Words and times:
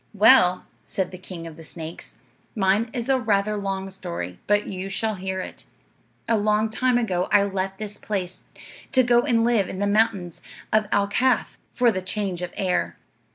"Well," 0.15 0.65
said 0.87 1.11
the 1.11 1.19
king 1.19 1.45
of 1.45 1.57
the 1.57 1.63
snakes, 1.63 2.15
"mine 2.55 2.89
is 2.91 3.07
rather 3.07 3.51
a 3.53 3.57
long 3.57 3.91
story, 3.91 4.39
but 4.47 4.65
you 4.65 4.89
shall 4.89 5.13
hear 5.13 5.41
it. 5.41 5.65
A 6.27 6.39
long 6.39 6.71
time 6.71 6.97
ago 6.97 7.29
I 7.31 7.43
left 7.43 7.77
this 7.77 7.99
place, 7.99 8.45
to 8.93 9.03
go 9.03 9.21
and 9.21 9.43
live 9.43 9.69
in 9.69 9.77
the 9.77 9.85
mountains 9.85 10.41
of 10.73 10.87
Al 10.91 11.07
Kaaf', 11.07 11.55
for 11.75 11.91
the 11.91 12.01
change 12.01 12.41
of 12.41 12.49
air. 12.57 12.97